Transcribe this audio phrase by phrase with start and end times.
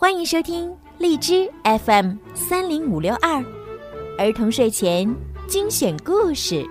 [0.00, 3.44] 欢迎收听荔枝 FM 三零五六二
[4.16, 5.12] 儿童睡前
[5.48, 6.64] 精选故事。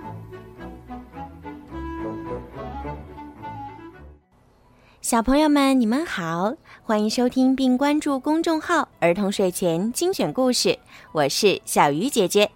[5.02, 10.78] 小朋友们，你们好，欢迎收听并关注公众号“儿童睡前精选故事”，
[11.12, 12.50] 我是小鱼姐姐。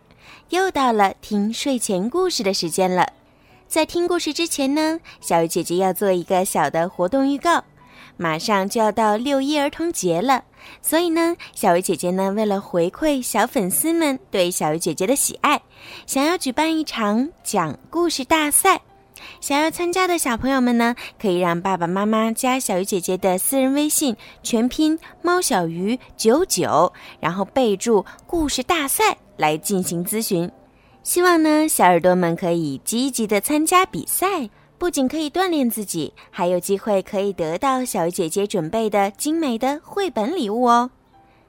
[0.48, 3.06] 又到了听睡前故事的时间了。
[3.68, 7.62] 在听故事之前呢，小鱼姐姐要做一个小的活动预告。
[8.16, 10.44] 马上就要到六一儿童节了，
[10.80, 15.60] 所以呢，小鱼姐姐呢，为了回馈小粉丝们对小鱼姐姐的喜爱，
[16.06, 18.80] 想要举办一场讲故事大赛。
[19.40, 30.50] 想要参加的小朋友们呢，可以让爸爸妈妈加小鱼姐姐的私人微信，全拼猫小鱼九九，然后备注“故事大赛”来进行咨询。
[31.04, 34.50] 希望呢，小耳朵们可以积极的参加比赛，
[34.82, 40.90] 不仅可以锻炼自己，还有机会可以得到小姐姐准备的精美的绘本礼物哦。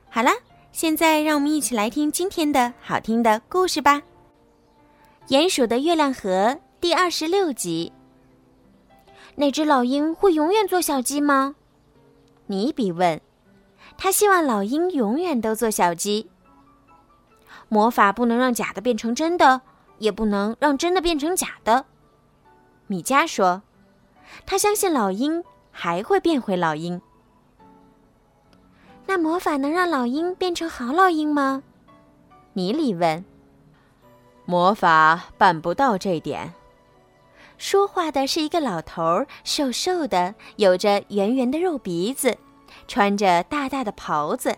[0.08, 0.30] 好了，
[0.72, 4.04] 现在让我们一起来听今天的好听的故事吧，
[5.36, 6.30] 《鼹鼠的月亮河》
[6.80, 7.92] 第二十六集。
[9.34, 11.56] 那只老鹰会永远做小鸡吗？
[12.46, 13.20] 尼比问。
[13.98, 16.30] 他希望老鹰永远都做小鸡。
[17.68, 19.62] 魔法不能让假的变成真的，
[19.98, 21.86] 也不能让真的变成假的。
[22.94, 23.64] 米迦说
[24.46, 27.02] ：“他相信老鹰还会变回老鹰。”
[29.08, 31.64] 那魔法能让老鹰变成好老鹰吗？
[32.54, 33.26] 尼里问。
[34.46, 36.54] “魔法办不到这点。”
[37.58, 42.38] 说话的是一个老头，瘦瘦的，有着圆圆的肉鼻子，
[42.88, 44.56] 穿着大大的袍子。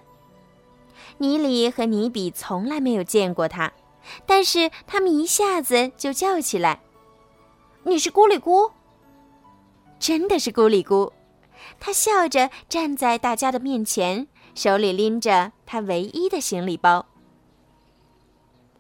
[1.20, 3.72] 尼里和尼比从来没有见过他，
[4.26, 6.82] 但是他们一下子就叫起来
[7.88, 8.72] ：“你是咕里咕！”
[10.00, 11.12] 真的是咕里咕！
[11.80, 17.06] 他笑着站在大家的面前，手里拎着他唯一的行李包。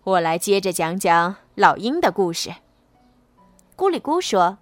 [0.03, 2.51] 我来接着讲讲老鹰的故事。
[3.77, 4.57] 咕里咕说：“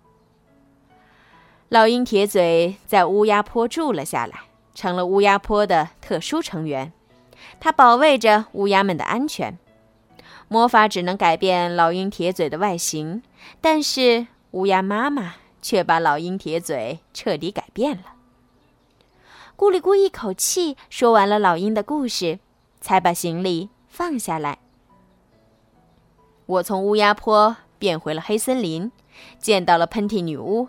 [1.70, 4.42] 老鹰铁嘴在乌鸦坡住了下来，
[4.76, 6.92] 成了乌鸦坡的特殊成员。”
[7.60, 9.58] 它保卫着乌鸦们的安全。
[10.48, 13.24] 魔法只能改变老鹰铁嘴的外形，
[13.60, 15.34] 但是乌鸦妈妈
[15.64, 18.14] 却把老鹰铁嘴彻底改变了。
[19.58, 22.40] 咕里咕一口气说完了老鹰的故事，
[22.80, 24.60] 才把行李放下来。
[26.46, 28.92] 我从乌鸦坡变回了黑森林，
[29.40, 30.68] 见到了喷嚏女巫，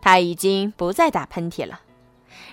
[0.00, 1.80] 她已经不再打喷嚏了。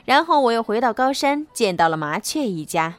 [0.06, 2.96] 然后我又回到高山，见到了麻雀一家。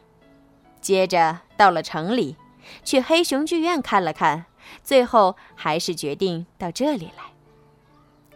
[0.81, 2.37] 接着到了城里，
[2.85, 4.45] 去黑熊剧院看了看，
[4.85, 7.38] 最后还是决定到这里来。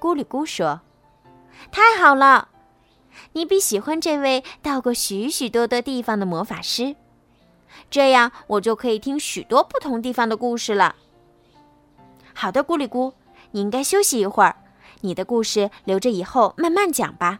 [0.02, 0.80] 咕里咕说
[1.70, 2.48] ：“太好了，
[3.34, 6.96] 你比喜欢这位到过许许多多地方的魔法师，
[7.88, 10.96] 这样我就可以听许多不同地方的故事了。”
[12.34, 13.12] 好的，咕里咕，
[13.52, 14.56] 你应该休息一会儿，
[15.02, 17.38] 你的故事留着以后慢慢讲吧。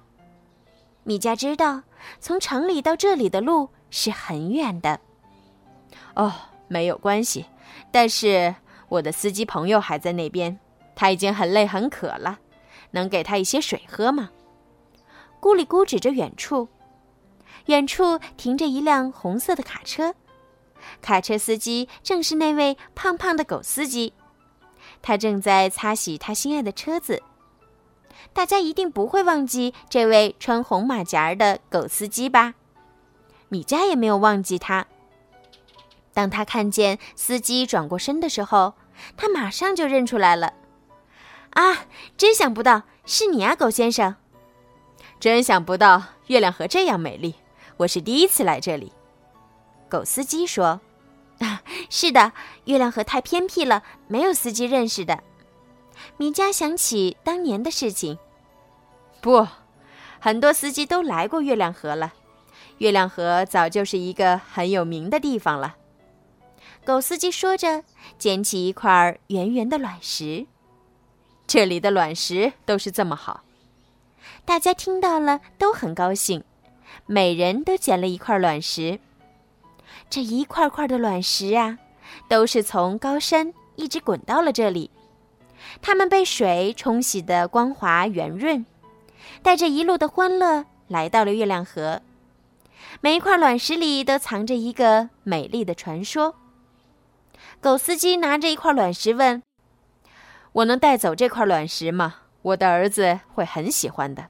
[1.02, 1.82] 米迦知道，
[2.20, 3.70] 从城里到这里的路。
[3.94, 5.00] 是很远的，
[6.14, 6.32] 哦，
[6.66, 7.44] 没有关系。
[7.90, 8.54] 但是
[8.88, 10.58] 我的司机朋友还在那边，
[10.96, 12.38] 他已经很累很渴了，
[12.92, 14.30] 能给他一些水喝吗？
[15.40, 16.68] 咕里咕指着远处，
[17.66, 20.14] 远处停着一辆红色的卡车，
[21.00, 24.12] 卡车司机正是那位胖胖的狗司机，
[25.02, 27.22] 他正在擦洗他心爱的车子。
[28.32, 32.54] 大家一定不会忘记这位穿红马甲的狗司机吧？
[33.48, 34.86] 米迦也没有忘记他。
[36.14, 38.74] 当他看见司机转过身的时候，
[39.16, 40.52] 他马上就认出来了。
[41.52, 41.86] 啊，
[42.16, 44.16] 真想不到是你啊，狗先生！
[45.20, 47.34] 真想不到月亮河这样美丽，
[47.76, 48.92] 我是第一次来这里。
[49.88, 50.80] 狗司机说
[51.40, 52.32] ：“啊，是的，
[52.64, 55.22] 月亮河太偏僻了，没有司机认识的。”
[56.16, 58.18] 米迦想起当年的事情。
[59.20, 59.46] 不，
[60.18, 62.14] 很多司机都来过月亮河了。
[62.78, 65.76] 月亮河早就是一个很有名的地方了。
[66.84, 67.84] 狗司机说着，
[68.18, 70.46] 捡起一块圆圆的卵石。
[71.52, 73.44] 这里的卵石都是这么好。
[74.46, 76.42] 大家听到了都很高兴，
[77.04, 78.98] 每人都捡了一块卵石。
[80.08, 81.76] 这一块块的卵石啊，
[82.26, 84.90] 都是从高山一直滚到了这里。
[85.82, 88.64] 它们被水冲洗得光滑圆润，
[89.42, 92.00] 带着一路的欢乐来到了月亮河。
[93.02, 96.34] 每一块卵石里都藏着一个美丽的传说。
[97.60, 99.42] 狗司机拿着一块卵石问
[100.52, 102.16] ：“我能带走这块卵石吗？
[102.42, 104.28] 我的儿子会很喜欢的。”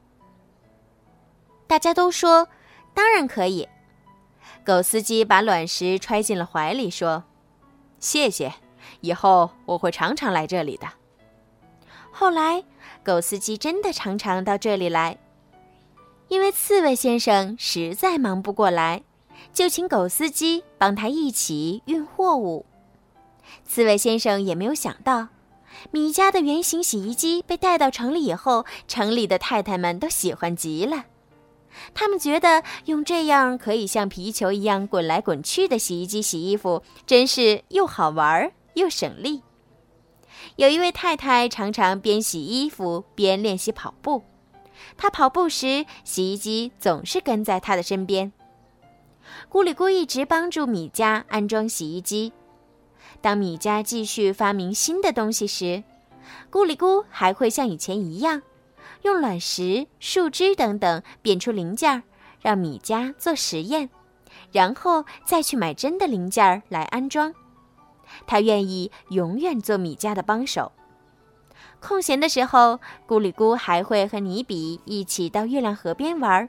[1.66, 2.48] 大家都说
[2.94, 3.68] ：“当然可以。”
[4.64, 7.24] 狗司机把卵石揣进了怀里，说
[7.98, 8.52] ：“谢谢，
[9.00, 10.86] 以后我会常常来这里的。”
[12.12, 12.62] 后来，
[13.02, 15.18] 狗司机真的常常到这里来，
[16.28, 19.02] 因为刺猬先生实在忙不过来，
[19.52, 22.66] 就请狗司机帮他一起运货物。
[23.64, 25.28] 刺猬先生也没有想到，
[25.90, 31.04] 米家的圆形洗衣机被带到城里以后，城里的太太们都喜欢极了。
[31.94, 39.42] 他们觉得用这样可以像皮球一样滚来滚去的洗衣机洗衣服，真是又好玩又省力。
[40.56, 44.22] 有一位太太常常边洗衣服边练习跑步，
[44.98, 48.32] 她跑步时，洗衣机总是跟在她的身边。
[49.50, 52.32] 咕里咕一直帮助米家安装洗衣机。
[53.22, 55.84] 当米家继续发明新的东西时，
[56.50, 58.42] 咕里咕还会像以前一样。
[59.02, 62.02] 用卵石、树枝等等变出零件，
[62.40, 63.90] 让米家做实验，
[64.52, 67.34] 然后再去买真的零件来安装。
[68.26, 70.70] 他愿意永远做米家的帮手。
[71.80, 72.78] 空闲的时候，
[73.08, 76.48] 咕里咕还会和尼比一起到月亮河边玩，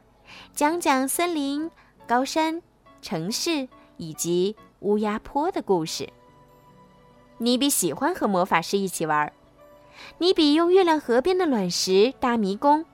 [0.54, 1.72] 讲讲森林、
[2.08, 2.62] 高山、
[3.02, 3.68] 城市
[3.98, 6.08] 以及乌鸦坡的故事。
[7.44, 9.34] 尼比喜欢和魔法师一起玩。
[10.18, 12.86] 尼比用月亮河边的卵石搭迷宫，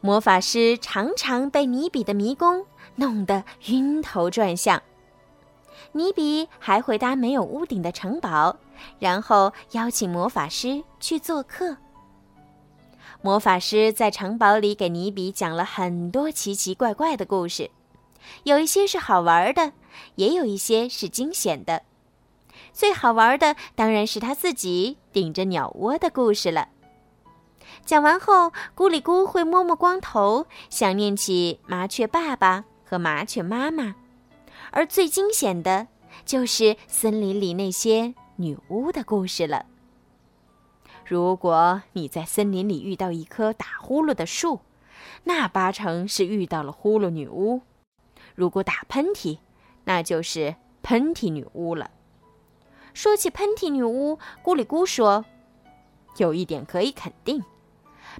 [0.00, 2.64] 魔法师常常被尼比的迷宫
[2.94, 4.82] 弄得晕头转向。
[5.92, 8.56] 尼比还会搭没有屋顶的城堡，
[8.98, 11.76] 然后邀请魔法师去做客。
[13.20, 17.70] 魔法师在城堡里给尼比讲了很多奇奇怪怪的故事，
[18.44, 19.72] 有一些是好玩的，
[20.14, 21.82] 也有一些是惊险的。
[22.72, 26.68] 最好玩的当然是他自己顶着鸟窝的故事了。
[27.84, 33.94] 讲完后，咕里咕会摸摸光头，想念起麻雀爸爸和麻雀妈妈。
[34.70, 35.88] 而最惊险的，
[36.24, 39.66] 就是森林里那些女巫的故事了。
[41.04, 44.60] 如果你在森林里遇到一棵打呼噜的树，
[45.24, 47.60] 那八成是遇到了呼噜女巫；
[48.34, 49.38] 如果打喷嚏，
[49.84, 51.90] 那就是喷嚏女巫了。
[52.94, 55.24] 说起喷嚏女巫，咕里咕说
[56.18, 57.42] ：“有一点可以肯定，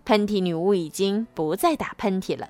[0.04, 2.48] 喷嚏女巫已经不再打喷嚏了。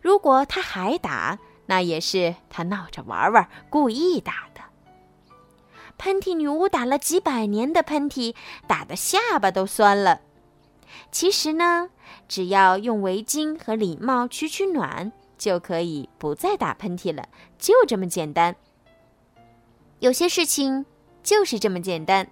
[0.00, 4.62] 如果她还打，那也是她闹着玩玩，故意打的。
[5.98, 8.34] 喷嚏女巫打了几百年的喷嚏，
[8.66, 10.22] 打得下巴都酸了。
[11.10, 11.90] 其实呢，
[12.26, 17.28] 只要用围巾和礼帽取取暖，就可以不再打喷嚏了，
[17.58, 18.56] 就这么简单。
[19.98, 20.86] 有些事情。”
[21.22, 22.26] 就是这么简单，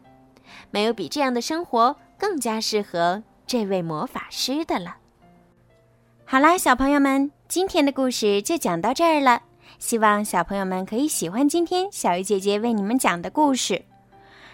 [0.70, 4.96] 没有比这样的生活更加适合这位魔法师的了。
[6.24, 9.42] 好啦，小朋友们，今天的故事就讲到这儿了。
[9.78, 13.84] 希望小朋友们可以喜欢今天小鱼姐姐为你们讲的故事。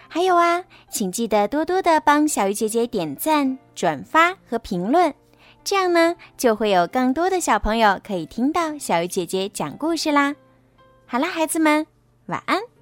[0.07, 5.13] 还有啊，请记得多多的帮小鱼姐姐点赞、转发和评论，
[5.63, 10.35] 这样呢，就会有更多的小朋友可以听到小鱼姐姐讲故事啦。
[11.05, 11.85] 好啦，孩子们，
[12.27, 12.76] 晚安。